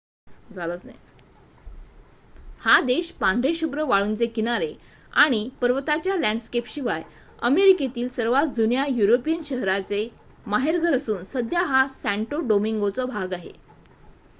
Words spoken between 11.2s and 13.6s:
सध्या हा सॅंटो डोमिंगोचा भाग आहे